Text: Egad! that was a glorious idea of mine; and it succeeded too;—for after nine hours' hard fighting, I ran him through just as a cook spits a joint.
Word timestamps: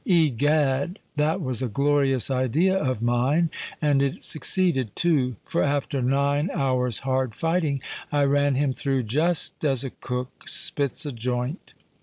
Egad! 0.03 0.97
that 1.15 1.39
was 1.41 1.61
a 1.61 1.67
glorious 1.69 2.31
idea 2.31 2.75
of 2.75 3.03
mine; 3.03 3.51
and 3.79 4.01
it 4.01 4.23
succeeded 4.23 4.95
too;—for 4.95 5.61
after 5.61 6.01
nine 6.01 6.49
hours' 6.55 6.97
hard 7.05 7.35
fighting, 7.35 7.79
I 8.11 8.23
ran 8.23 8.55
him 8.55 8.73
through 8.73 9.03
just 9.03 9.63
as 9.63 9.83
a 9.83 9.91
cook 9.91 10.49
spits 10.49 11.05
a 11.05 11.11
joint. 11.11 11.75